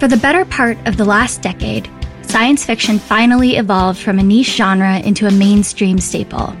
For 0.00 0.08
the 0.08 0.16
better 0.16 0.46
part 0.46 0.78
of 0.86 0.96
the 0.96 1.04
last 1.04 1.42
decade, 1.42 1.86
science 2.22 2.64
fiction 2.64 2.98
finally 2.98 3.56
evolved 3.56 4.00
from 4.00 4.18
a 4.18 4.22
niche 4.22 4.56
genre 4.56 4.98
into 5.00 5.26
a 5.26 5.30
mainstream 5.30 5.98
staple. 5.98 6.56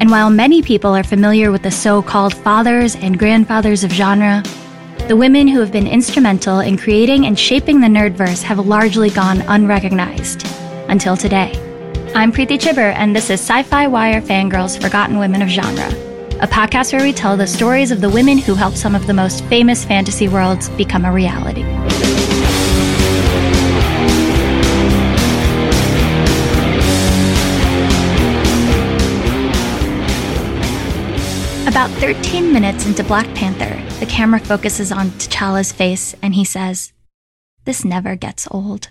And 0.00 0.10
while 0.10 0.30
many 0.30 0.62
people 0.62 0.96
are 0.96 1.04
familiar 1.04 1.50
with 1.50 1.62
the 1.62 1.70
so 1.70 2.00
called 2.00 2.32
fathers 2.32 2.96
and 2.96 3.18
grandfathers 3.18 3.84
of 3.84 3.92
genre, 3.92 4.42
the 5.06 5.16
women 5.16 5.48
who 5.48 5.60
have 5.60 5.70
been 5.70 5.86
instrumental 5.86 6.60
in 6.60 6.78
creating 6.78 7.26
and 7.26 7.38
shaping 7.38 7.82
the 7.82 7.88
nerdverse 7.88 8.42
have 8.42 8.58
largely 8.58 9.10
gone 9.10 9.42
unrecognized 9.42 10.46
until 10.88 11.14
today. 11.14 11.52
I'm 12.14 12.32
Preeti 12.32 12.58
Chhibber, 12.58 12.94
and 12.94 13.14
this 13.14 13.28
is 13.28 13.38
Sci 13.38 13.64
Fi 13.64 13.86
Wire 13.86 14.22
Fangirls 14.22 14.80
Forgotten 14.80 15.18
Women 15.18 15.42
of 15.42 15.50
Genre, 15.50 15.90
a 16.40 16.48
podcast 16.48 16.94
where 16.94 17.02
we 17.02 17.12
tell 17.12 17.36
the 17.36 17.46
stories 17.46 17.90
of 17.90 18.00
the 18.00 18.08
women 18.08 18.38
who 18.38 18.54
helped 18.54 18.78
some 18.78 18.94
of 18.94 19.06
the 19.06 19.12
most 19.12 19.44
famous 19.44 19.84
fantasy 19.84 20.26
worlds 20.26 20.70
become 20.70 21.04
a 21.04 21.12
reality. 21.12 21.64
About 31.68 31.90
13 32.00 32.50
minutes 32.50 32.86
into 32.86 33.04
Black 33.04 33.26
Panther, 33.34 33.76
the 34.00 34.10
camera 34.10 34.40
focuses 34.40 34.90
on 34.90 35.10
T'Challa's 35.10 35.70
face 35.70 36.14
and 36.22 36.34
he 36.34 36.42
says, 36.42 36.94
This 37.66 37.84
never 37.84 38.16
gets 38.16 38.48
old. 38.50 38.88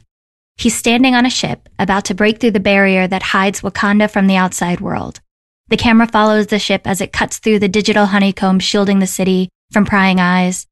He's 0.57 0.77
standing 0.77 1.15
on 1.15 1.25
a 1.25 1.31
ship, 1.31 1.69
about 1.79 2.05
to 2.05 2.13
break 2.13 2.39
through 2.39 2.51
the 2.51 2.59
barrier 2.59 3.07
that 3.07 3.23
hides 3.23 3.61
Wakanda 3.61 4.11
from 4.11 4.27
the 4.27 4.35
outside 4.35 4.79
world. 4.79 5.21
The 5.69 5.75
camera 5.75 6.05
follows 6.05 6.47
the 6.47 6.59
ship 6.59 6.83
as 6.85 7.01
it 7.01 7.11
cuts 7.11 7.39
through 7.39 7.57
the 7.57 7.67
digital 7.67 8.05
honeycomb 8.05 8.59
shielding 8.59 8.99
the 8.99 9.07
city 9.07 9.49
from 9.71 9.83
prying 9.83 10.19
eyes. 10.19 10.67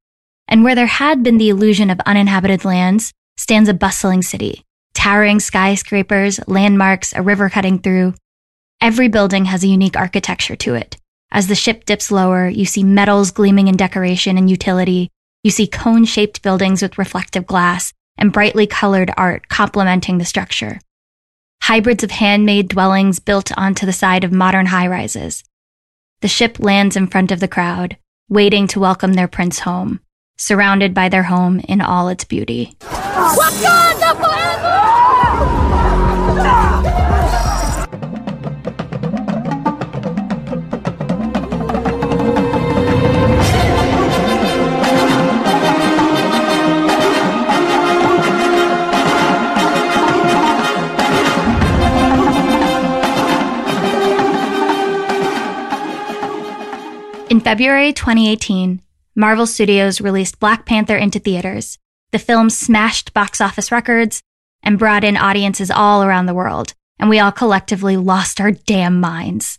And 0.48 0.64
where 0.64 0.76
there 0.76 0.86
had 0.86 1.24
been 1.24 1.40
the 1.40 1.50
illusion 1.50 1.90
of 1.90 2.00
uninhabited 2.02 2.64
lands, 2.64 3.14
stands 3.36 3.68
a 3.68 3.74
bustling 3.74 4.22
city. 4.22 4.62
Towering 4.94 5.40
skyscrapers, 5.40 6.40
landmarks, 6.48 7.14
a 7.14 7.24
river 7.24 7.50
cutting 7.50 7.80
through. 7.80 8.14
Every 8.80 9.08
building 9.08 9.46
has 9.46 9.64
a 9.64 9.68
unique 9.68 9.98
architecture 9.98 10.56
to 10.58 10.76
it. 10.76 10.98
As 11.32 11.48
the 11.48 11.56
ship 11.56 11.86
dips 11.86 12.12
lower, 12.12 12.48
you 12.48 12.66
see 12.66 12.84
metals 12.84 13.32
gleaming 13.32 13.68
in 13.68 13.76
decoration 13.76 14.38
and 14.38 14.50
utility. 14.50 15.10
You 15.44 15.52
see 15.52 15.68
cone 15.68 16.06
shaped 16.06 16.42
buildings 16.42 16.82
with 16.82 16.98
reflective 16.98 17.46
glass 17.46 17.94
and 18.18 18.32
brightly 18.32 18.68
colored 18.68 19.12
art 19.18 19.48
complementing 19.50 20.18
the 20.18 20.26
structure. 20.26 20.80
Hybrids 21.64 22.04
of 22.04 22.12
handmade 22.12 22.70
dwellings 22.70 23.20
built 23.20 23.52
onto 23.58 23.86
the 23.86 23.94
side 23.94 24.24
of 24.24 24.32
modern 24.32 24.68
high 24.68 24.88
rises. 24.88 25.44
The 26.22 26.28
ship 26.28 26.60
lands 26.60 26.96
in 26.96 27.08
front 27.08 27.32
of 27.32 27.40
the 27.40 27.48
crowd, 27.48 27.98
waiting 28.30 28.68
to 28.68 28.80
welcome 28.80 29.14
their 29.14 29.28
prince 29.28 29.60
home, 29.60 30.00
surrounded 30.38 30.94
by 30.94 31.10
their 31.10 31.24
home 31.24 31.60
in 31.62 31.82
all 31.82 32.08
its 32.08 32.24
beauty. 32.24 32.76
Wakanda 32.82 34.16
forever! 34.16 35.05
In 57.28 57.40
February 57.40 57.92
2018, 57.92 58.82
Marvel 59.16 59.48
Studios 59.48 60.00
released 60.00 60.40
Black 60.40 60.64
Panther 60.68 60.96
into 60.96 61.18
theaters. 61.18 61.80
The 62.12 62.20
film 62.20 62.52
smashed 62.52 63.16
box 63.16 63.42
office 63.42 63.72
records 63.72 64.22
and 64.62 64.78
brought 64.78 65.04
in 65.04 65.18
audiences 65.18 65.72
all 65.72 66.04
around 66.04 66.28
the 66.28 66.36
world, 66.36 66.76
and 67.00 67.10
we 67.10 67.18
all 67.18 67.32
collectively 67.32 67.98
lost 67.98 68.40
our 68.40 68.52
damn 68.52 69.00
minds. 69.00 69.58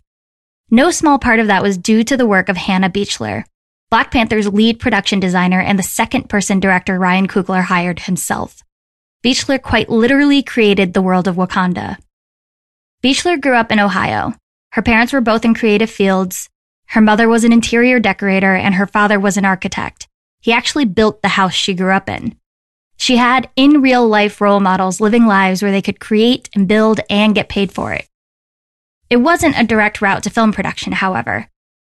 No 0.70 0.92
small 0.92 1.18
part 1.18 1.40
of 1.40 1.48
that 1.48 1.62
was 1.62 1.76
due 1.76 2.04
to 2.04 2.16
the 2.16 2.26
work 2.26 2.48
of 2.48 2.56
Hannah 2.56 2.88
Beachler, 2.88 3.44
Black 3.90 4.12
Panther's 4.12 4.46
lead 4.46 4.78
production 4.78 5.18
designer 5.18 5.60
and 5.60 5.76
the 5.76 5.82
second 5.82 6.28
person 6.28 6.60
director 6.60 6.98
Ryan 6.98 7.26
Coogler 7.26 7.62
hired 7.62 8.00
himself. 8.00 8.62
Beachler 9.24 9.60
quite 9.60 9.88
literally 9.88 10.42
created 10.42 10.92
the 10.92 11.02
world 11.02 11.26
of 11.26 11.34
Wakanda. 11.34 11.96
Beachler 13.02 13.40
grew 13.40 13.54
up 13.54 13.72
in 13.72 13.80
Ohio. 13.80 14.34
Her 14.72 14.82
parents 14.82 15.12
were 15.12 15.20
both 15.20 15.44
in 15.44 15.54
creative 15.54 15.90
fields, 15.90 16.48
her 16.88 17.00
mother 17.00 17.28
was 17.28 17.44
an 17.44 17.52
interior 17.52 17.98
decorator 17.98 18.54
and 18.54 18.74
her 18.74 18.86
father 18.86 19.18
was 19.18 19.36
an 19.36 19.44
architect. 19.44 20.08
He 20.40 20.52
actually 20.52 20.84
built 20.84 21.22
the 21.22 21.28
house 21.28 21.54
she 21.54 21.74
grew 21.74 21.92
up 21.92 22.08
in. 22.08 22.36
She 22.96 23.16
had 23.16 23.50
in 23.56 23.82
real 23.82 24.06
life 24.06 24.40
role 24.40 24.60
models 24.60 25.00
living 25.00 25.26
lives 25.26 25.62
where 25.62 25.72
they 25.72 25.82
could 25.82 26.00
create 26.00 26.48
and 26.54 26.68
build 26.68 27.00
and 27.10 27.34
get 27.34 27.48
paid 27.48 27.72
for 27.72 27.92
it. 27.92 28.08
It 29.10 29.18
wasn't 29.18 29.58
a 29.58 29.64
direct 29.64 30.00
route 30.00 30.22
to 30.24 30.30
film 30.30 30.52
production, 30.52 30.92
however. 30.92 31.48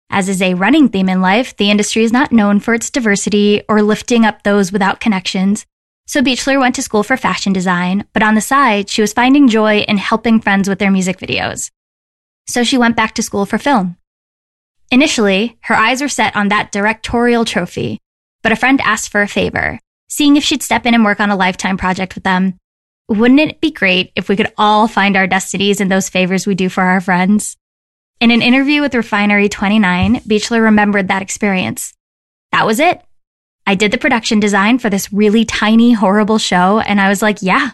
As 0.09 0.29
is 0.29 0.41
a 0.41 0.53
running 0.53 0.89
theme 0.89 1.09
in 1.09 1.21
life, 1.21 1.55
the 1.57 1.69
industry 1.69 2.03
is 2.03 2.11
not 2.11 2.31
known 2.31 2.59
for 2.59 2.73
its 2.73 2.89
diversity 2.89 3.61
or 3.67 3.81
lifting 3.81 4.25
up 4.25 4.43
those 4.43 4.71
without 4.71 4.99
connections. 4.99 5.65
So 6.07 6.21
Beachler 6.21 6.59
went 6.59 6.75
to 6.75 6.81
school 6.81 7.03
for 7.03 7.17
fashion 7.17 7.53
design, 7.53 8.05
but 8.13 8.21
on 8.21 8.35
the 8.35 8.41
side, 8.41 8.89
she 8.89 9.01
was 9.01 9.13
finding 9.13 9.47
joy 9.47 9.79
in 9.79 9.97
helping 9.97 10.39
friends 10.39 10.69
with 10.69 10.79
their 10.79 10.91
music 10.91 11.17
videos. 11.17 11.71
So 12.47 12.63
she 12.63 12.77
went 12.77 12.95
back 12.95 13.15
to 13.15 13.23
school 13.23 13.45
for 13.45 13.57
film. 13.57 13.97
Initially, 14.95 15.57
her 15.63 15.75
eyes 15.75 16.01
were 16.01 16.07
set 16.07 16.33
on 16.37 16.47
that 16.47 16.71
directorial 16.71 17.43
trophy, 17.43 17.99
but 18.41 18.53
a 18.53 18.55
friend 18.55 18.79
asked 18.79 19.09
for 19.09 19.21
a 19.21 19.27
favor, 19.27 19.77
seeing 20.07 20.37
if 20.37 20.43
she'd 20.45 20.63
step 20.63 20.85
in 20.85 20.93
and 20.93 21.03
work 21.03 21.19
on 21.19 21.29
a 21.29 21.35
lifetime 21.35 21.75
project 21.75 22.15
with 22.15 22.23
them. 22.23 22.57
Wouldn't 23.09 23.41
it 23.41 23.59
be 23.59 23.71
great 23.71 24.13
if 24.15 24.29
we 24.29 24.37
could 24.37 24.53
all 24.57 24.87
find 24.87 25.17
our 25.17 25.27
destinies 25.27 25.81
in 25.81 25.89
those 25.89 26.07
favors 26.07 26.47
we 26.47 26.55
do 26.55 26.69
for 26.69 26.81
our 26.81 27.01
friends? 27.01 27.57
In 28.21 28.31
an 28.31 28.41
interview 28.41 28.79
with 28.79 28.95
Refinery 28.95 29.49
29, 29.49 30.21
Beachler 30.21 30.61
remembered 30.61 31.09
that 31.09 31.21
experience. 31.21 31.93
That 32.53 32.65
was 32.65 32.79
it. 32.79 33.01
I 33.67 33.75
did 33.75 33.91
the 33.91 33.97
production 33.97 34.39
design 34.39 34.79
for 34.79 34.89
this 34.89 35.11
really 35.11 35.43
tiny, 35.43 35.91
horrible 35.91 36.37
show, 36.37 36.79
and 36.79 37.01
I 37.01 37.09
was 37.09 37.21
like, 37.21 37.41
yeah, 37.41 37.71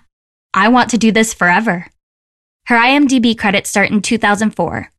I 0.55 0.69
want 0.69 0.89
to 0.89 0.97
do 0.97 1.11
this 1.11 1.35
forever. 1.35 1.85
Her 2.65 2.77
IMDb 2.77 3.37
credits 3.37 3.69
start 3.69 3.91
in 3.91 4.01
2004. 4.01 4.91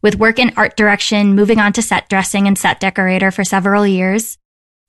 With 0.00 0.16
work 0.16 0.38
in 0.38 0.52
art 0.56 0.76
direction, 0.76 1.34
moving 1.34 1.58
on 1.58 1.72
to 1.72 1.82
set 1.82 2.08
dressing 2.08 2.46
and 2.46 2.56
set 2.56 2.78
decorator 2.78 3.30
for 3.32 3.42
several 3.42 3.86
years, 3.86 4.38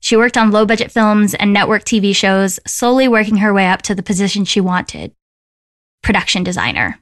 she 0.00 0.16
worked 0.16 0.36
on 0.36 0.50
low 0.50 0.64
budget 0.64 0.92
films 0.92 1.34
and 1.34 1.52
network 1.52 1.84
TV 1.84 2.14
shows, 2.14 2.60
slowly 2.66 3.08
working 3.08 3.38
her 3.38 3.52
way 3.52 3.66
up 3.66 3.82
to 3.82 3.94
the 3.94 4.02
position 4.02 4.44
she 4.44 4.60
wanted 4.60 5.12
production 6.02 6.42
designer. 6.42 6.98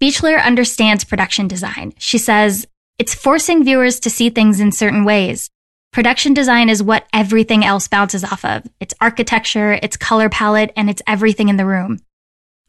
Beachler 0.00 0.42
understands 0.42 1.04
production 1.04 1.48
design. 1.48 1.94
She 1.98 2.18
says, 2.18 2.66
it's 2.98 3.14
forcing 3.14 3.64
viewers 3.64 4.00
to 4.00 4.10
see 4.10 4.28
things 4.28 4.60
in 4.60 4.72
certain 4.72 5.04
ways. 5.04 5.48
Production 5.92 6.34
design 6.34 6.68
is 6.68 6.82
what 6.82 7.06
everything 7.12 7.64
else 7.64 7.88
bounces 7.88 8.22
off 8.22 8.44
of. 8.44 8.64
It's 8.80 8.94
architecture, 9.00 9.72
it's 9.82 9.96
color 9.96 10.28
palette, 10.28 10.72
and 10.76 10.90
it's 10.90 11.02
everything 11.06 11.48
in 11.48 11.56
the 11.56 11.64
room. 11.64 12.00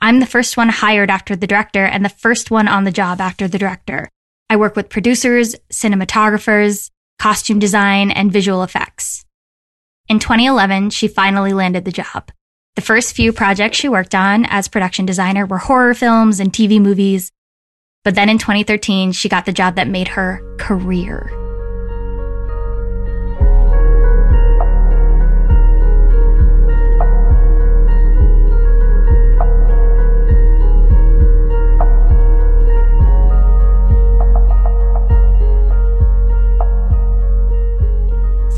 I'm 0.03 0.19
the 0.19 0.25
first 0.25 0.57
one 0.57 0.69
hired 0.69 1.11
after 1.11 1.35
the 1.35 1.45
director 1.45 1.85
and 1.85 2.03
the 2.03 2.09
first 2.09 2.49
one 2.49 2.67
on 2.67 2.85
the 2.85 2.91
job 2.91 3.21
after 3.21 3.47
the 3.47 3.59
director. 3.59 4.09
I 4.49 4.55
work 4.55 4.75
with 4.75 4.89
producers, 4.89 5.55
cinematographers, 5.71 6.89
costume 7.19 7.59
design, 7.59 8.09
and 8.09 8.33
visual 8.33 8.63
effects. 8.63 9.25
In 10.09 10.17
2011, 10.17 10.89
she 10.89 11.07
finally 11.07 11.53
landed 11.53 11.85
the 11.85 11.91
job. 11.91 12.31
The 12.75 12.81
first 12.81 13.15
few 13.15 13.31
projects 13.31 13.77
she 13.77 13.89
worked 13.89 14.15
on 14.15 14.45
as 14.45 14.67
production 14.67 15.05
designer 15.05 15.45
were 15.45 15.59
horror 15.59 15.93
films 15.93 16.39
and 16.39 16.51
TV 16.51 16.81
movies. 16.81 17.31
But 18.03 18.15
then 18.15 18.27
in 18.27 18.39
2013, 18.39 19.11
she 19.11 19.29
got 19.29 19.45
the 19.45 19.53
job 19.53 19.75
that 19.75 19.87
made 19.87 20.07
her 20.09 20.41
career. 20.57 21.40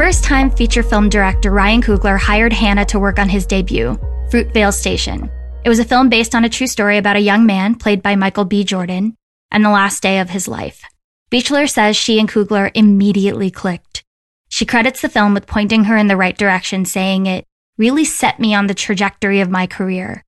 First 0.03 0.25
time 0.25 0.51
feature 0.51 0.83
film 0.83 1.07
director 1.07 1.49
Ryan 1.49 1.81
Coogler 1.81 2.19
hired 2.19 2.51
Hannah 2.51 2.83
to 2.87 2.99
work 2.99 3.19
on 3.19 3.29
his 3.29 3.45
debut, 3.45 3.97
Fruitvale 4.27 4.73
Station. 4.73 5.31
It 5.63 5.69
was 5.69 5.79
a 5.79 5.85
film 5.85 6.09
based 6.09 6.35
on 6.35 6.43
a 6.43 6.49
true 6.49 6.67
story 6.67 6.97
about 6.97 7.15
a 7.15 7.21
young 7.21 7.45
man, 7.45 7.73
played 7.73 8.01
by 8.03 8.17
Michael 8.17 8.43
B. 8.43 8.65
Jordan, 8.65 9.15
and 9.49 9.63
the 9.63 9.69
last 9.69 10.03
day 10.03 10.19
of 10.19 10.29
his 10.29 10.45
life. 10.45 10.83
Beachler 11.31 11.69
says 11.69 11.95
she 11.95 12.19
and 12.19 12.27
Coogler 12.27 12.69
immediately 12.73 13.49
clicked. 13.49 14.03
She 14.49 14.65
credits 14.65 15.01
the 15.01 15.07
film 15.07 15.33
with 15.33 15.47
pointing 15.47 15.85
her 15.85 15.95
in 15.95 16.09
the 16.09 16.17
right 16.17 16.37
direction, 16.37 16.83
saying 16.83 17.25
it 17.25 17.45
really 17.77 18.03
set 18.03 18.41
me 18.41 18.53
on 18.53 18.67
the 18.67 18.73
trajectory 18.73 19.39
of 19.39 19.49
my 19.49 19.67
career. 19.67 20.25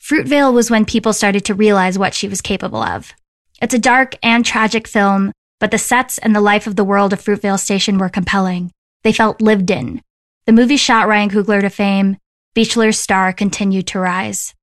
Fruitvale 0.00 0.54
was 0.54 0.70
when 0.70 0.86
people 0.86 1.12
started 1.12 1.44
to 1.44 1.54
realize 1.54 1.98
what 1.98 2.14
she 2.14 2.26
was 2.26 2.40
capable 2.40 2.82
of. 2.82 3.12
It's 3.60 3.74
a 3.74 3.78
dark 3.78 4.16
and 4.22 4.46
tragic 4.46 4.88
film, 4.88 5.30
but 5.62 5.70
the 5.70 5.78
sets 5.78 6.18
and 6.18 6.34
the 6.34 6.40
life 6.40 6.66
of 6.66 6.74
the 6.74 6.82
world 6.82 7.12
of 7.12 7.22
Fruitvale 7.22 7.56
Station 7.56 7.96
were 7.96 8.08
compelling. 8.08 8.72
They 9.04 9.12
felt 9.12 9.40
lived 9.40 9.70
in. 9.70 10.02
The 10.44 10.52
movie 10.52 10.76
shot 10.76 11.06
Ryan 11.06 11.30
Coogler 11.30 11.60
to 11.60 11.70
fame. 11.70 12.16
Beachler's 12.52 12.98
star 12.98 13.32
continued 13.32 13.86
to 13.86 14.00
rise. 14.00 14.54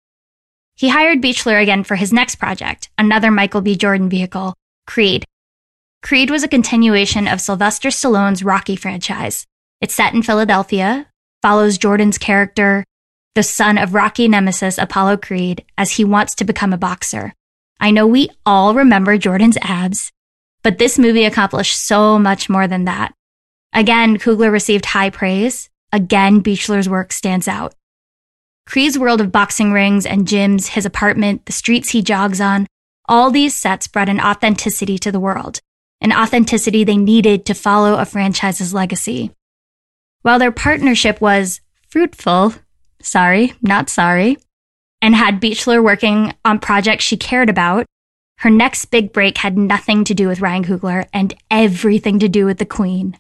He 0.76 0.90
hired 0.90 1.22
Beachler 1.22 1.62
again 1.62 1.86
for 1.86 1.96
his 1.96 2.12
next 2.12 2.36
project, 2.36 2.90
another 2.98 3.32
Michael 3.32 3.62
B. 3.62 3.78
Jordan 3.78 4.10
vehicle, 4.10 4.56
Creed. 4.88 5.24
Creed 6.04 6.30
was 6.30 6.44
a 6.44 6.50
continuation 6.50 7.30
of 7.30 7.40
Sylvester 7.40 7.88
Stallone's 7.88 8.44
Rocky 8.44 8.76
franchise. 8.76 9.48
It's 9.80 9.96
set 9.96 10.14
in 10.14 10.22
Philadelphia, 10.22 11.08
follows 11.42 11.78
Jordan's 11.78 12.18
character, 12.18 12.84
the 13.36 13.44
son 13.44 13.78
of 13.78 13.94
Rocky 13.94 14.28
nemesis 14.28 14.78
Apollo 14.78 15.18
Creed, 15.20 15.64
as 15.78 15.92
he 15.92 16.04
wants 16.04 16.36
to 16.36 16.44
become 16.44 16.74
a 16.74 16.78
boxer. 16.78 17.32
I 17.80 17.90
know 17.90 18.06
we 18.06 18.32
all 18.46 18.74
remember 18.76 19.18
Jordan's 19.18 19.58
abs, 19.62 20.12
but 20.64 20.78
this 20.78 21.00
movie 21.00 21.26
accomplished 21.26 21.80
so 21.80 22.20
much 22.20 22.50
more 22.50 22.68
than 22.68 22.86
that. 22.86 23.14
Again, 23.74 24.18
Coogler 24.18 24.52
received 24.52 24.86
high 24.86 25.10
praise. 25.10 25.70
Again, 25.92 26.42
Beachler's 26.42 26.90
work 26.90 27.12
stands 27.12 27.48
out. 27.48 27.74
Creed's 28.66 29.00
world 29.00 29.22
of 29.22 29.32
boxing 29.32 29.72
rings 29.72 30.06
and 30.06 30.28
gyms, 30.28 30.68
his 30.68 30.86
apartment, 30.86 31.46
the 31.46 31.52
streets 31.52 31.90
he 31.90 32.02
jogs 32.02 32.40
on, 32.40 32.68
all 33.08 33.32
these 33.32 33.56
sets 33.56 33.88
brought 33.88 34.10
an 34.10 34.20
authenticity 34.20 35.00
to 35.00 35.12
the 35.12 35.20
world, 35.20 35.60
an 36.02 36.14
authenticity 36.14 36.84
they 36.84 36.98
needed 36.98 37.46
to 37.46 37.56
follow 37.56 37.98
a 37.98 38.06
franchise's 38.06 38.74
legacy. 38.74 39.32
While 40.22 40.38
their 40.38 40.52
partnership 40.52 41.20
was 41.20 41.62
fruitful, 41.90 42.54
sorry, 43.02 43.54
not 43.64 43.90
sorry, 43.90 44.38
and 45.02 45.16
had 45.16 45.42
Beachler 45.42 45.84
working 45.84 46.36
on 46.46 46.60
projects 46.60 47.04
she 47.04 47.18
cared 47.18 47.50
about, 47.50 47.88
her 48.40 48.50
next 48.50 48.86
big 48.86 49.12
break 49.12 49.38
had 49.38 49.58
nothing 49.58 50.06
to 50.06 50.14
do 50.14 50.28
with 50.28 50.40
Ryan 50.40 50.64
Coogler 50.64 51.08
and 51.12 51.34
everything 51.52 52.20
to 52.20 52.30
do 52.30 52.46
with 52.46 52.58
the 52.58 52.66
Queen. 52.66 53.18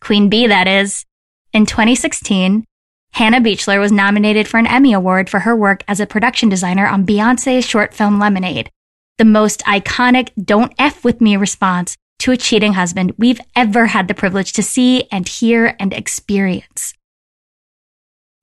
Queen 0.00 0.30
Bee, 0.30 0.46
that 0.46 0.66
is. 0.66 1.04
In 1.52 1.66
2016, 1.66 2.64
Hannah 3.12 3.40
Beachler 3.42 3.78
was 3.78 3.92
nominated 3.92 4.48
for 4.48 4.56
an 4.56 4.66
Emmy 4.66 4.94
Award 4.94 5.28
for 5.28 5.40
her 5.40 5.54
work 5.54 5.84
as 5.86 6.00
a 6.00 6.06
production 6.06 6.48
designer 6.48 6.86
on 6.86 7.04
Beyonce's 7.04 7.66
short 7.66 7.92
film 7.92 8.18
Lemonade, 8.18 8.70
the 9.18 9.26
most 9.26 9.60
iconic 9.64 10.30
don't 10.42 10.72
F 10.78 11.04
with 11.04 11.20
me 11.20 11.36
response 11.36 11.94
to 12.20 12.32
a 12.32 12.36
cheating 12.38 12.72
husband 12.72 13.12
we've 13.18 13.40
ever 13.54 13.86
had 13.86 14.08
the 14.08 14.14
privilege 14.14 14.54
to 14.54 14.62
see 14.62 15.04
and 15.12 15.28
hear 15.28 15.76
and 15.78 15.92
experience. 15.92 16.94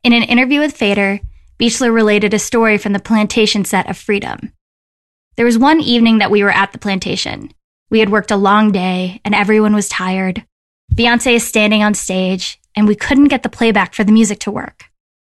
In 0.04 0.14
an 0.14 0.24
interview 0.24 0.60
with 0.60 0.78
Fader, 0.78 1.22
Beachler 1.58 1.92
related 1.92 2.36
a 2.36 2.40
story 2.40 2.78
from 2.78 2.94
the 2.94 3.00
plantation 3.00 3.66
set 3.66 3.90
of 3.90 3.98
Freedom. 3.98 4.54
There 5.40 5.46
was 5.46 5.58
one 5.58 5.80
evening 5.80 6.18
that 6.18 6.32
we 6.32 6.44
were 6.44 6.52
at 6.52 6.74
the 6.74 6.78
plantation. 6.78 7.54
We 7.90 8.00
had 8.00 8.10
worked 8.10 8.30
a 8.30 8.36
long 8.36 8.74
day 8.74 9.22
and 9.24 9.34
everyone 9.34 9.74
was 9.74 9.88
tired. 9.88 10.44
Beyonce 10.94 11.36
is 11.36 11.48
standing 11.48 11.82
on 11.82 11.94
stage 11.94 12.60
and 12.76 12.86
we 12.86 12.94
couldn't 12.94 13.30
get 13.30 13.44
the 13.44 13.48
playback 13.48 13.94
for 13.94 14.04
the 14.04 14.12
music 14.12 14.40
to 14.40 14.52
work. 14.52 14.90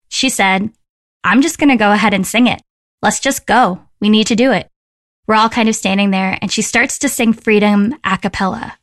She 0.07 0.29
said, 0.29 0.69
I'm 1.25 1.41
just 1.41 1.59
going 1.59 1.71
to 1.71 1.75
go 1.75 1.91
ahead 1.91 2.13
and 2.13 2.25
sing 2.25 2.47
it. 2.47 2.61
Let's 3.01 3.19
just 3.19 3.45
go. 3.45 3.81
We 3.99 4.07
need 4.07 4.27
to 4.27 4.35
do 4.37 4.53
it. 4.53 4.69
We're 5.27 5.35
all 5.35 5.49
kind 5.49 5.67
of 5.67 5.75
standing 5.75 6.11
there 6.11 6.39
and 6.41 6.49
she 6.53 6.61
starts 6.61 6.97
to 6.99 7.09
sing 7.09 7.33
Freedom 7.33 7.93
a 8.05 8.17
cappella. 8.17 8.77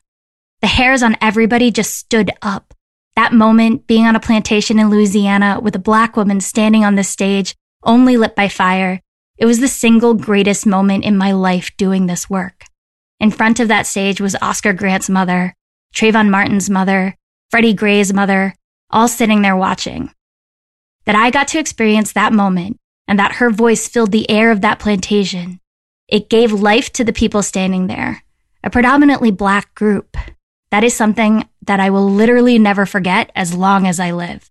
The 0.61 0.67
hairs 0.67 1.03
on 1.03 1.17
everybody 1.23 1.71
just 1.71 1.95
stood 1.97 2.33
up. 2.43 2.75
That 3.17 3.33
moment, 3.33 3.87
being 3.87 4.05
on 4.05 4.15
a 4.15 4.21
plantation 4.21 4.79
in 4.79 4.91
Louisiana 4.91 5.59
with 5.59 5.75
a 5.75 5.79
black 5.79 6.19
woman 6.19 6.43
standing 6.43 6.85
on 6.85 6.97
the 6.97 7.03
stage, 7.03 7.55
only 7.83 8.19
lit 8.19 8.37
by 8.37 8.49
fire, 8.49 9.01
it 9.37 9.47
was 9.47 9.61
the 9.61 9.69
single 9.69 10.15
greatest 10.15 10.67
moment 10.67 11.05
in 11.05 11.17
my 11.17 11.33
life 11.33 11.77
doing 11.77 12.07
this 12.07 12.31
work. 12.31 12.65
In 13.19 13.31
front 13.31 13.59
of 13.59 13.69
that 13.69 13.87
stage 13.87 14.21
was 14.21 14.37
Oscar 14.41 14.73
Grant's 14.73 15.11
mother, 15.11 15.55
Trayvon 15.95 16.31
Martin's 16.31 16.71
mother, 16.71 17.17
Freddie 17.51 17.75
Gray's 17.75 18.13
mother, 18.13 18.55
all 18.91 19.09
sitting 19.09 19.43
there 19.43 19.57
watching. 19.57 20.11
That 21.05 21.17
I 21.17 21.31
got 21.31 21.49
to 21.49 21.59
experience 21.59 22.13
that 22.13 22.33
moment 22.33 22.79
and 23.07 23.19
that 23.19 23.37
her 23.37 23.51
voice 23.51 23.89
filled 23.89 24.13
the 24.13 24.29
air 24.31 24.51
of 24.51 24.61
that 24.61 24.79
plantation. 24.79 25.61
It 26.09 26.31
gave 26.31 26.53
life 26.53 26.93
to 26.93 27.05
the 27.05 27.13
people 27.13 27.43
standing 27.43 27.87
there, 27.87 28.23
a 28.63 28.71
predominantly 28.71 29.31
black 29.31 29.75
group. 29.75 30.17
That 30.71 30.85
is 30.85 30.95
something 30.95 31.49
that 31.63 31.81
I 31.81 31.91
will 31.91 32.09
literally 32.09 32.59
never 32.59 32.87
forget 32.87 33.31
as 33.35 33.55
long 33.55 33.87
as 33.87 34.01
I 34.01 34.13
live. 34.13 34.51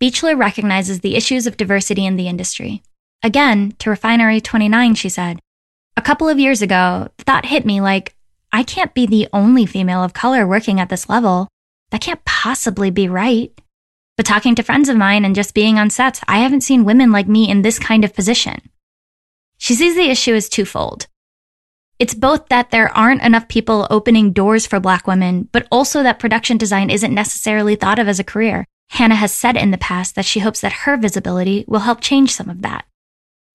Beachler 0.00 0.38
recognizes 0.38 1.00
the 1.00 1.16
issues 1.16 1.46
of 1.46 1.56
diversity 1.56 2.06
in 2.06 2.16
the 2.16 2.28
industry. 2.28 2.82
Again, 3.22 3.74
to 3.80 3.90
Refinery 3.90 4.40
29, 4.40 4.94
she 4.94 5.08
said, 5.08 5.40
A 5.96 6.02
couple 6.02 6.28
of 6.28 6.38
years 6.38 6.62
ago, 6.62 7.08
the 7.16 7.24
thought 7.24 7.46
hit 7.46 7.66
me 7.66 7.80
like, 7.80 8.14
I 8.52 8.62
can't 8.62 8.94
be 8.94 9.06
the 9.06 9.28
only 9.32 9.66
female 9.66 10.02
of 10.02 10.14
color 10.14 10.46
working 10.46 10.78
at 10.80 10.88
this 10.88 11.08
level. 11.08 11.48
That 11.90 12.00
can't 12.00 12.24
possibly 12.24 12.90
be 12.90 13.08
right. 13.08 13.52
But 14.16 14.26
talking 14.26 14.54
to 14.54 14.62
friends 14.62 14.88
of 14.88 14.96
mine 14.96 15.24
and 15.24 15.34
just 15.34 15.54
being 15.54 15.78
on 15.78 15.90
sets, 15.90 16.20
I 16.28 16.38
haven't 16.38 16.62
seen 16.62 16.84
women 16.84 17.12
like 17.12 17.28
me 17.28 17.48
in 17.48 17.62
this 17.62 17.78
kind 17.78 18.04
of 18.04 18.14
position. 18.14 18.60
She 19.58 19.74
sees 19.74 19.96
the 19.96 20.10
issue 20.10 20.34
as 20.34 20.48
twofold. 20.48 21.06
It's 21.98 22.14
both 22.14 22.48
that 22.48 22.70
there 22.70 22.96
aren't 22.96 23.22
enough 23.22 23.48
people 23.48 23.88
opening 23.90 24.32
doors 24.32 24.66
for 24.66 24.78
black 24.78 25.08
women, 25.08 25.48
but 25.50 25.66
also 25.72 26.04
that 26.04 26.20
production 26.20 26.56
design 26.56 26.90
isn't 26.90 27.12
necessarily 27.12 27.74
thought 27.74 27.98
of 27.98 28.06
as 28.06 28.20
a 28.20 28.24
career. 28.24 28.64
Hannah 28.90 29.16
has 29.16 29.32
said 29.32 29.56
in 29.56 29.72
the 29.72 29.78
past 29.78 30.14
that 30.14 30.24
she 30.24 30.40
hopes 30.40 30.60
that 30.60 30.84
her 30.84 30.96
visibility 30.96 31.64
will 31.66 31.80
help 31.80 32.00
change 32.00 32.32
some 32.32 32.48
of 32.48 32.62
that. 32.62 32.86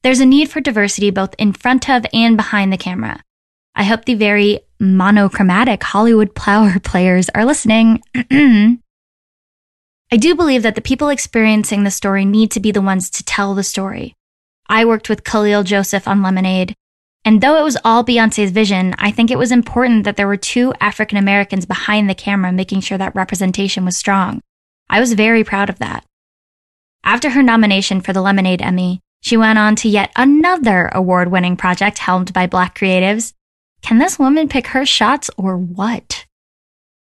There's 0.04 0.20
a 0.20 0.26
need 0.26 0.50
for 0.50 0.60
diversity 0.60 1.12
both 1.12 1.34
in 1.38 1.54
front 1.54 1.90
of 1.90 2.06
and 2.14 2.36
behind 2.36 2.74
the 2.74 2.78
camera. 2.78 3.24
I 3.74 3.86
hope 3.86 4.04
the 4.04 4.16
very 4.16 4.60
monochromatic 4.80 5.82
Hollywood 5.82 6.36
power 6.36 6.78
players 6.84 7.30
are 7.30 7.46
listening. 7.46 8.02
I 10.12 10.18
do 10.18 10.36
believe 10.36 10.62
that 10.64 10.76
the 10.76 10.82
people 10.82 11.08
experiencing 11.10 11.84
the 11.84 11.90
story 11.90 12.26
need 12.26 12.52
to 12.52 12.60
be 12.60 12.72
the 12.72 12.82
ones 12.82 13.10
to 13.12 13.24
tell 13.24 13.56
the 13.56 13.64
story. 13.64 14.14
I 14.68 14.86
worked 14.86 15.08
with 15.10 15.24
Kahlil 15.24 15.64
Joseph 15.64 16.08
on 16.08 16.22
Lemonade, 16.22 16.76
and 17.26 17.40
though 17.40 17.58
it 17.58 17.64
was 17.64 17.78
all 17.86 18.04
Beyonce's 18.04 18.52
vision, 18.52 18.94
I 18.98 19.10
think 19.10 19.32
it 19.32 19.40
was 19.40 19.52
important 19.52 20.04
that 20.04 20.18
there 20.18 20.28
were 20.28 20.38
two 20.38 20.74
African 20.82 21.18
Americans 21.18 21.66
behind 21.66 22.10
the 22.10 22.16
camera 22.16 22.52
making 22.52 22.82
sure 22.82 22.98
that 22.98 23.16
representation 23.16 23.86
was 23.86 23.98
strong. 23.98 24.42
I 24.90 25.00
was 25.00 25.14
very 25.14 25.44
proud 25.46 25.70
of 25.70 25.80
that. 25.80 26.06
After 27.06 27.32
her 27.32 27.42
nomination 27.42 28.02
for 28.02 28.12
the 28.12 28.22
Lemonade 28.22 28.62
Emmy, 28.62 29.00
she 29.24 29.38
went 29.38 29.58
on 29.58 29.74
to 29.78 29.88
yet 29.88 30.12
another 30.18 30.92
award 30.94 31.32
winning 31.32 31.56
project 31.56 31.98
helmed 31.98 32.34
by 32.34 32.46
Black 32.46 32.78
creatives. 32.78 33.32
Can 33.82 33.98
this 33.98 34.20
woman 34.20 34.50
pick 34.50 34.68
her 34.68 34.86
shots 34.86 35.30
or 35.38 35.58
what? 35.58 36.26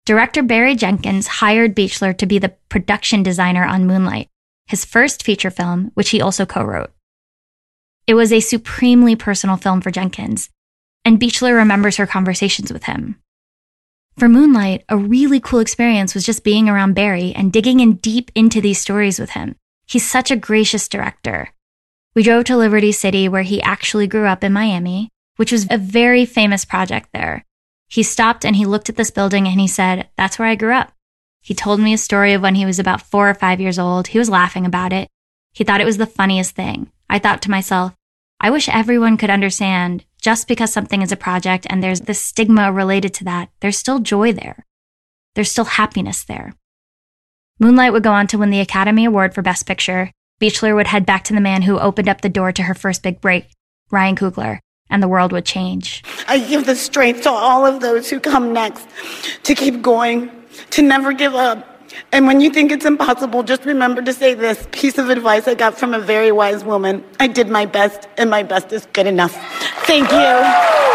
Director 0.05 0.43
Barry 0.43 0.75
Jenkins 0.75 1.25
hired 1.25 1.75
Beachler 1.75 2.15
to 2.19 2.27
be 2.27 2.37
the 2.37 2.53
production 2.69 3.23
designer 3.23 3.65
on 3.65 3.87
Moonlight, 3.87 4.29
his 4.67 4.85
first 4.85 5.23
feature 5.23 5.49
film, 5.49 5.89
which 5.95 6.11
he 6.11 6.21
also 6.21 6.45
co 6.45 6.63
wrote. 6.63 6.91
It 8.05 8.13
was 8.13 8.31
a 8.31 8.39
supremely 8.39 9.15
personal 9.15 9.57
film 9.57 9.81
for 9.81 9.89
Jenkins, 9.89 10.51
and 11.05 11.19
Beachler 11.19 11.55
remembers 11.55 11.97
her 11.97 12.05
conversations 12.05 12.71
with 12.71 12.83
him. 12.83 13.19
For 14.15 14.29
Moonlight, 14.29 14.83
a 14.89 14.95
really 14.95 15.39
cool 15.39 15.59
experience 15.59 16.13
was 16.13 16.23
just 16.23 16.43
being 16.43 16.69
around 16.69 16.93
Barry 16.93 17.33
and 17.35 17.51
digging 17.51 17.79
in 17.79 17.95
deep 17.95 18.29
into 18.35 18.61
these 18.61 18.79
stories 18.79 19.17
with 19.17 19.31
him. 19.31 19.55
He's 19.87 20.07
such 20.07 20.29
a 20.29 20.35
gracious 20.35 20.87
director. 20.87 21.49
We 22.15 22.23
drove 22.23 22.45
to 22.45 22.55
Liberty 22.55 22.93
City, 22.93 23.27
where 23.27 23.43
he 23.43 23.61
actually 23.61 24.07
grew 24.07 24.25
up 24.25 24.43
in 24.43 24.53
Miami, 24.53 25.09
which 25.35 25.51
was 25.51 25.67
a 25.69 25.77
very 25.77 26.25
famous 26.25 26.63
project 26.63 27.09
there. 27.13 27.43
He 27.89 28.03
stopped 28.03 28.45
and 28.45 28.55
he 28.55 28.65
looked 28.65 28.89
at 28.89 28.95
this 28.95 29.11
building 29.11 29.47
and 29.47 29.59
he 29.59 29.67
said, 29.67 30.07
That's 30.15 30.39
where 30.39 30.47
I 30.47 30.55
grew 30.55 30.73
up. 30.73 30.93
He 31.41 31.53
told 31.53 31.79
me 31.79 31.93
a 31.93 31.97
story 31.97 32.33
of 32.33 32.41
when 32.41 32.55
he 32.55 32.65
was 32.65 32.79
about 32.79 33.01
four 33.01 33.29
or 33.29 33.33
five 33.33 33.59
years 33.59 33.77
old. 33.77 34.07
He 34.07 34.17
was 34.17 34.29
laughing 34.29 34.65
about 34.65 34.93
it. 34.93 35.09
He 35.53 35.63
thought 35.63 35.81
it 35.81 35.85
was 35.85 35.97
the 35.97 36.07
funniest 36.07 36.55
thing. 36.55 36.89
I 37.09 37.19
thought 37.19 37.41
to 37.43 37.51
myself, 37.51 37.93
I 38.39 38.49
wish 38.49 38.67
everyone 38.69 39.17
could 39.17 39.29
understand 39.29 40.05
just 40.19 40.47
because 40.47 40.73
something 40.73 41.01
is 41.01 41.11
a 41.11 41.17
project 41.17 41.67
and 41.69 41.83
there's 41.83 42.01
this 42.01 42.19
stigma 42.19 42.71
related 42.71 43.13
to 43.15 43.23
that, 43.25 43.49
there's 43.59 43.77
still 43.77 43.99
joy 43.99 44.33
there. 44.33 44.65
There's 45.35 45.51
still 45.51 45.65
happiness 45.65 46.23
there. 46.23 46.55
Moonlight 47.59 47.93
would 47.93 48.03
go 48.03 48.11
on 48.11 48.25
to 48.27 48.37
win 48.37 48.49
the 48.49 48.59
Academy 48.59 49.05
Award 49.05 49.35
for 49.35 49.41
Best 49.41 49.67
Picture. 49.67 50.11
Beachler 50.41 50.75
would 50.75 50.87
head 50.87 51.05
back 51.05 51.23
to 51.25 51.33
the 51.33 51.41
man 51.41 51.61
who 51.61 51.79
opened 51.79 52.09
up 52.09 52.21
the 52.21 52.29
door 52.29 52.51
to 52.51 52.63
her 52.63 52.73
first 52.73 53.03
big 53.03 53.21
break, 53.21 53.47
Ryan 53.89 54.15
Coogler, 54.15 54.59
and 54.89 55.01
the 55.01 55.07
world 55.07 55.31
would 55.31 55.45
change. 55.45 56.03
I 56.27 56.39
give 56.39 56.65
the 56.65 56.75
strength 56.75 57.23
to 57.23 57.29
all 57.29 57.65
of 57.65 57.79
those 57.79 58.09
who 58.09 58.19
come 58.19 58.51
next 58.51 58.87
to 59.43 59.55
keep 59.55 59.81
going, 59.81 60.29
to 60.71 60.81
never 60.81 61.13
give 61.13 61.35
up. 61.35 61.71
And 62.11 62.27
when 62.27 62.41
you 62.41 62.49
think 62.49 62.71
it's 62.71 62.83
impossible, 62.83 63.43
just 63.43 63.63
remember 63.65 64.01
to 64.01 64.11
say 64.11 64.33
this 64.33 64.67
piece 64.71 64.97
of 64.97 65.09
advice 65.09 65.47
I 65.47 65.55
got 65.55 65.77
from 65.77 65.93
a 65.93 65.99
very 65.99 66.31
wise 66.31 66.65
woman. 66.65 67.05
I 67.19 67.27
did 67.27 67.47
my 67.47 67.65
best, 67.65 68.09
and 68.17 68.29
my 68.29 68.43
best 68.43 68.73
is 68.73 68.85
good 68.87 69.07
enough. 69.07 69.33
Thank 69.85 70.11
you. 70.11 70.85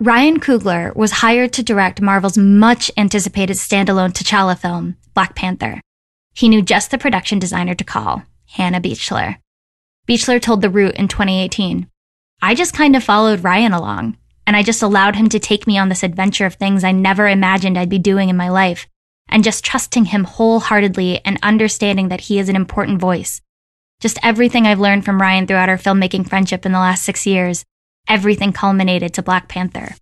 Ryan 0.00 0.38
Coogler 0.38 0.94
was 0.94 1.10
hired 1.10 1.52
to 1.54 1.62
direct 1.62 2.00
Marvel's 2.00 2.38
much 2.38 2.90
anticipated 2.96 3.56
standalone 3.56 4.12
T'Challa 4.12 4.56
film, 4.56 4.96
Black 5.14 5.34
Panther. 5.34 5.80
He 6.34 6.48
knew 6.48 6.62
just 6.62 6.90
the 6.90 6.98
production 6.98 7.38
designer 7.38 7.74
to 7.74 7.84
call, 7.84 8.22
Hannah 8.54 8.80
Beachler. 8.80 9.38
Beachler 10.06 10.40
told 10.40 10.62
The 10.62 10.70
Root 10.70 10.94
in 10.94 11.08
2018, 11.08 11.88
I 12.40 12.54
just 12.54 12.72
kind 12.72 12.94
of 12.94 13.02
followed 13.02 13.42
Ryan 13.42 13.72
along, 13.72 14.16
and 14.46 14.54
I 14.54 14.62
just 14.62 14.80
allowed 14.80 15.16
him 15.16 15.28
to 15.30 15.40
take 15.40 15.66
me 15.66 15.76
on 15.76 15.88
this 15.88 16.04
adventure 16.04 16.46
of 16.46 16.54
things 16.54 16.84
I 16.84 16.92
never 16.92 17.26
imagined 17.26 17.76
I'd 17.76 17.88
be 17.88 17.98
doing 17.98 18.28
in 18.28 18.36
my 18.36 18.48
life, 18.48 18.86
and 19.28 19.42
just 19.42 19.64
trusting 19.64 20.06
him 20.06 20.22
wholeheartedly 20.22 21.20
and 21.24 21.36
understanding 21.42 22.10
that 22.10 22.22
he 22.22 22.38
is 22.38 22.48
an 22.48 22.54
important 22.54 23.00
voice. 23.00 23.40
Just 24.00 24.20
everything 24.22 24.68
I've 24.68 24.78
learned 24.78 25.04
from 25.04 25.20
Ryan 25.20 25.48
throughout 25.48 25.68
our 25.68 25.78
filmmaking 25.78 26.28
friendship 26.28 26.64
in 26.64 26.70
the 26.70 26.78
last 26.78 27.02
six 27.02 27.26
years, 27.26 27.64
everything 28.08 28.52
culminated 28.52 29.12
to 29.14 29.22
Black 29.22 29.48
Panther. 29.48 29.96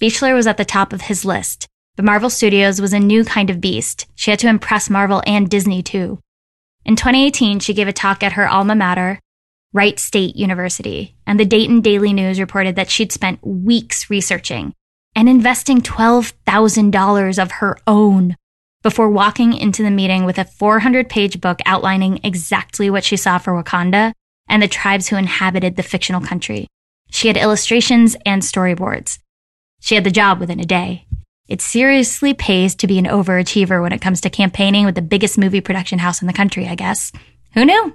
Beachler 0.00 0.34
was 0.34 0.46
at 0.46 0.56
the 0.56 0.64
top 0.64 0.92
of 0.92 1.02
his 1.02 1.24
list, 1.24 1.66
but 1.96 2.04
Marvel 2.04 2.30
Studios 2.30 2.80
was 2.80 2.92
a 2.92 3.00
new 3.00 3.24
kind 3.24 3.50
of 3.50 3.60
beast. 3.60 4.06
She 4.14 4.30
had 4.30 4.38
to 4.38 4.48
impress 4.48 4.88
Marvel 4.88 5.20
and 5.26 5.50
Disney 5.50 5.82
too. 5.82 6.20
In 6.84 6.96
2018, 6.96 7.60
she 7.60 7.74
gave 7.74 7.88
a 7.88 7.92
talk 7.92 8.22
at 8.22 8.32
her 8.32 8.48
alma 8.48 8.74
mater, 8.74 9.18
Wright 9.72 9.98
State 9.98 10.36
University, 10.36 11.14
and 11.26 11.38
the 11.38 11.44
Dayton 11.44 11.80
Daily 11.80 12.12
News 12.12 12.40
reported 12.40 12.76
that 12.76 12.90
she'd 12.90 13.12
spent 13.12 13.46
weeks 13.46 14.10
researching 14.10 14.74
and 15.14 15.28
investing 15.28 15.80
$12,000 15.80 17.42
of 17.42 17.52
her 17.52 17.76
own 17.86 18.36
before 18.82 19.10
walking 19.10 19.52
into 19.52 19.82
the 19.82 19.90
meeting 19.90 20.24
with 20.24 20.38
a 20.38 20.44
400 20.44 21.08
page 21.08 21.40
book 21.40 21.60
outlining 21.66 22.20
exactly 22.24 22.88
what 22.88 23.04
she 23.04 23.16
saw 23.16 23.38
for 23.38 23.52
Wakanda 23.52 24.12
and 24.48 24.62
the 24.62 24.68
tribes 24.68 25.08
who 25.08 25.16
inhabited 25.16 25.76
the 25.76 25.82
fictional 25.82 26.20
country. 26.20 26.66
She 27.10 27.28
had 27.28 27.36
illustrations 27.36 28.16
and 28.24 28.42
storyboards. 28.42 29.18
She 29.80 29.94
had 29.94 30.04
the 30.04 30.10
job 30.10 30.40
within 30.40 30.60
a 30.60 30.64
day. 30.64 31.06
It 31.50 31.60
seriously 31.60 32.32
pays 32.32 32.76
to 32.76 32.86
be 32.86 32.96
an 32.96 33.06
overachiever 33.06 33.82
when 33.82 33.92
it 33.92 34.00
comes 34.00 34.20
to 34.20 34.30
campaigning 34.30 34.86
with 34.86 34.94
the 34.94 35.02
biggest 35.02 35.36
movie 35.36 35.60
production 35.60 35.98
house 35.98 36.22
in 36.22 36.28
the 36.28 36.32
country, 36.32 36.68
I 36.68 36.76
guess. 36.76 37.10
Who 37.54 37.64
knew? 37.64 37.92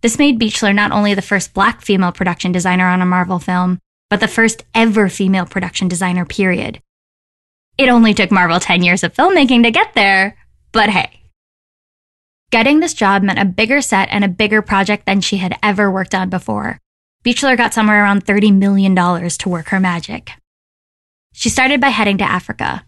This 0.00 0.18
made 0.18 0.40
Beachler 0.40 0.74
not 0.74 0.90
only 0.90 1.12
the 1.12 1.20
first 1.20 1.52
black 1.52 1.82
female 1.82 2.12
production 2.12 2.50
designer 2.50 2.86
on 2.86 3.02
a 3.02 3.06
Marvel 3.06 3.40
film, 3.40 3.78
but 4.08 4.20
the 4.20 4.26
first 4.26 4.64
ever 4.74 5.10
female 5.10 5.44
production 5.44 5.86
designer, 5.86 6.24
period. 6.24 6.80
It 7.76 7.90
only 7.90 8.14
took 8.14 8.30
Marvel 8.30 8.58
10 8.58 8.82
years 8.82 9.04
of 9.04 9.12
filmmaking 9.12 9.64
to 9.64 9.70
get 9.70 9.92
there, 9.92 10.38
but 10.72 10.88
hey. 10.88 11.20
Getting 12.50 12.80
this 12.80 12.94
job 12.94 13.22
meant 13.22 13.38
a 13.38 13.44
bigger 13.44 13.82
set 13.82 14.08
and 14.10 14.24
a 14.24 14.28
bigger 14.28 14.62
project 14.62 15.04
than 15.04 15.20
she 15.20 15.36
had 15.36 15.58
ever 15.62 15.90
worked 15.90 16.14
on 16.14 16.30
before. 16.30 16.78
Beachler 17.22 17.54
got 17.54 17.74
somewhere 17.74 18.02
around 18.02 18.24
$30 18.24 18.56
million 18.56 18.96
to 18.96 19.48
work 19.50 19.68
her 19.68 19.78
magic. 19.78 20.32
She 21.32 21.48
started 21.48 21.80
by 21.80 21.88
heading 21.88 22.18
to 22.18 22.24
Africa. 22.24 22.84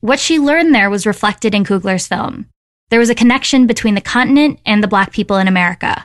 What 0.00 0.18
she 0.18 0.38
learned 0.38 0.74
there 0.74 0.90
was 0.90 1.06
reflected 1.06 1.54
in 1.54 1.64
Coogler's 1.64 2.06
film. 2.06 2.46
There 2.90 3.00
was 3.00 3.10
a 3.10 3.14
connection 3.14 3.66
between 3.66 3.94
the 3.94 4.00
continent 4.00 4.60
and 4.66 4.82
the 4.82 4.88
black 4.88 5.12
people 5.12 5.36
in 5.36 5.48
America. 5.48 6.04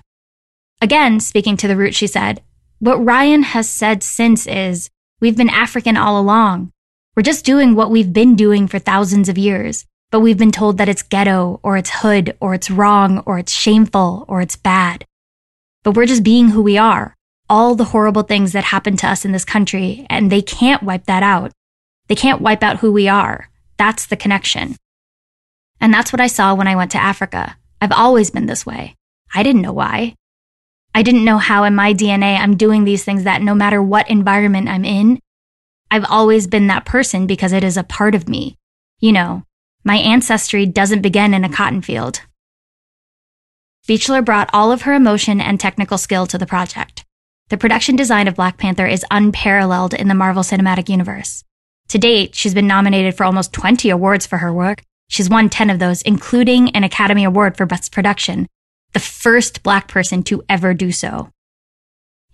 Again, 0.81 1.19
speaking 1.19 1.57
to 1.57 1.67
the 1.67 1.75
root, 1.75 1.93
she 1.93 2.07
said, 2.07 2.41
What 2.79 3.03
Ryan 3.03 3.43
has 3.43 3.69
said 3.69 4.01
since 4.01 4.47
is, 4.47 4.89
we've 5.19 5.37
been 5.37 5.49
African 5.49 5.97
all 5.97 6.19
along. 6.19 6.71
We're 7.15 7.23
just 7.23 7.45
doing 7.45 7.75
what 7.75 7.91
we've 7.91 8.13
been 8.13 8.35
doing 8.35 8.67
for 8.67 8.79
thousands 8.79 9.27
of 9.27 9.37
years, 9.37 9.85
but 10.09 10.21
we've 10.21 10.37
been 10.37 10.51
told 10.51 10.77
that 10.77 10.89
it's 10.89 11.03
ghetto, 11.03 11.59
or 11.63 11.77
it's 11.77 12.01
hood, 12.01 12.35
or 12.39 12.53
it's 12.53 12.71
wrong, 12.71 13.19
or 13.25 13.37
it's 13.37 13.51
shameful, 13.51 14.25
or 14.27 14.41
it's 14.41 14.55
bad. 14.55 15.05
But 15.83 15.95
we're 15.95 16.05
just 16.05 16.23
being 16.23 16.49
who 16.49 16.61
we 16.61 16.77
are 16.77 17.15
all 17.51 17.75
the 17.75 17.83
horrible 17.83 18.23
things 18.23 18.53
that 18.53 18.63
happened 18.63 18.97
to 18.97 19.07
us 19.07 19.25
in 19.25 19.33
this 19.33 19.43
country, 19.43 20.07
and 20.09 20.31
they 20.31 20.41
can't 20.41 20.81
wipe 20.81 21.03
that 21.07 21.21
out. 21.21 21.51
They 22.07 22.15
can't 22.15 22.39
wipe 22.39 22.63
out 22.63 22.79
who 22.79 22.93
we 22.93 23.09
are. 23.09 23.49
That's 23.77 24.05
the 24.05 24.15
connection. 24.15 24.77
And 25.81 25.93
that's 25.93 26.13
what 26.13 26.21
I 26.21 26.27
saw 26.27 26.55
when 26.55 26.67
I 26.67 26.77
went 26.77 26.91
to 26.91 26.97
Africa. 26.97 27.57
I've 27.81 27.91
always 27.91 28.31
been 28.31 28.45
this 28.45 28.65
way. 28.65 28.95
I 29.35 29.43
didn't 29.43 29.63
know 29.63 29.73
why. 29.73 30.15
I 30.95 31.03
didn't 31.03 31.25
know 31.25 31.39
how 31.39 31.65
in 31.65 31.75
my 31.75 31.93
DNA 31.93 32.39
I'm 32.39 32.55
doing 32.55 32.85
these 32.85 33.03
things 33.03 33.25
that 33.25 33.41
no 33.41 33.53
matter 33.53 33.83
what 33.83 34.09
environment 34.09 34.69
I'm 34.69 34.85
in, 34.85 35.19
I've 35.89 36.05
always 36.09 36.47
been 36.47 36.67
that 36.67 36.85
person 36.85 37.27
because 37.27 37.51
it 37.51 37.65
is 37.65 37.75
a 37.75 37.83
part 37.83 38.15
of 38.15 38.29
me. 38.29 38.55
You 38.99 39.11
know, 39.11 39.43
my 39.83 39.97
ancestry 39.97 40.65
doesn't 40.65 41.01
begin 41.01 41.33
in 41.33 41.43
a 41.43 41.49
cotton 41.49 41.81
field. 41.81 42.21
Beachler 43.89 44.23
brought 44.23 44.49
all 44.53 44.71
of 44.71 44.83
her 44.83 44.93
emotion 44.93 45.41
and 45.41 45.59
technical 45.59 45.97
skill 45.97 46.25
to 46.27 46.37
the 46.37 46.45
project. 46.45 47.03
The 47.51 47.57
production 47.57 47.97
design 47.97 48.29
of 48.29 48.35
Black 48.35 48.57
Panther 48.57 48.87
is 48.87 49.05
unparalleled 49.11 49.93
in 49.93 50.07
the 50.07 50.15
Marvel 50.15 50.41
Cinematic 50.41 50.87
Universe. 50.87 51.43
To 51.89 51.97
date, 51.97 52.33
she's 52.33 52.53
been 52.53 52.65
nominated 52.65 53.13
for 53.13 53.25
almost 53.25 53.51
20 53.51 53.89
awards 53.89 54.25
for 54.25 54.37
her 54.37 54.53
work. 54.53 54.83
She's 55.09 55.29
won 55.29 55.49
10 55.49 55.69
of 55.69 55.77
those, 55.77 56.01
including 56.03 56.69
an 56.69 56.85
Academy 56.85 57.25
Award 57.25 57.57
for 57.57 57.65
Best 57.65 57.91
Production, 57.91 58.47
the 58.93 59.01
first 59.01 59.63
black 59.63 59.89
person 59.89 60.23
to 60.23 60.41
ever 60.47 60.73
do 60.73 60.93
so. 60.93 61.29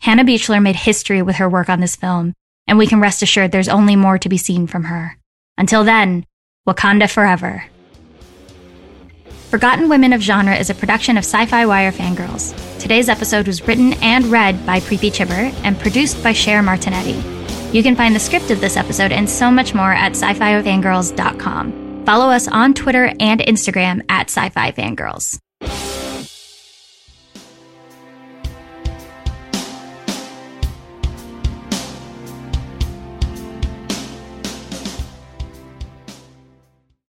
Hannah 0.02 0.24
Beachler 0.24 0.62
made 0.62 0.76
history 0.76 1.24
with 1.24 1.38
her 1.38 1.50
work 1.50 1.68
on 1.68 1.82
this 1.82 1.96
film, 1.96 2.36
and 2.68 2.78
we 2.78 2.86
can 2.86 3.02
rest 3.02 3.24
assured 3.24 3.52
there's 3.52 3.68
only 3.68 3.96
more 3.96 4.20
to 4.20 4.30
be 4.30 4.38
seen 4.38 4.68
from 4.68 4.84
her. 4.84 5.18
Until 5.58 5.84
then, 5.84 6.28
Wakanda 6.70 7.12
forever. 7.12 7.66
Forgotten 9.50 9.88
Women 9.88 10.12
of 10.12 10.22
Genre 10.22 10.54
is 10.54 10.70
a 10.70 10.76
production 10.76 11.16
of 11.16 11.24
Sci 11.24 11.46
Fi 11.46 11.66
Wire 11.66 11.94
Fangirls. 11.94 12.54
Today's 12.80 13.08
episode 13.08 13.48
was 13.48 13.66
written 13.66 13.94
and 14.04 14.26
read 14.26 14.66
by 14.66 14.82
Preeti 14.82 15.10
Chhibber 15.10 15.54
and 15.64 15.80
produced 15.80 16.22
by 16.22 16.34
Cher 16.34 16.62
Martinetti. 16.62 17.16
You 17.74 17.82
can 17.82 17.96
find 17.96 18.14
the 18.14 18.20
script 18.20 18.52
of 18.52 18.60
this 18.60 18.76
episode 18.76 19.14
and 19.14 19.30
so 19.30 19.50
much 19.50 19.74
more 19.74 19.94
at 19.94 20.12
sci-fi 20.18 20.62
fangirls.com. 20.62 22.04
Follow 22.06 22.30
us 22.30 22.50
on 22.50 22.74
Twitter 22.74 23.14
and 23.22 23.40
Instagram 23.40 24.04
at 24.10 24.30
sci-fi 24.30 24.72
fangirls. 24.72 25.40